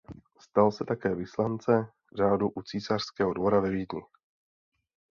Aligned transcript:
Stal 0.39 0.71
se 0.73 0.85
také 0.85 1.15
vyslance 1.15 1.91
řádu 2.17 2.49
u 2.49 2.61
císařského 2.61 3.33
dvora 3.33 3.59
ve 3.59 3.69
Vídni. 3.69 4.01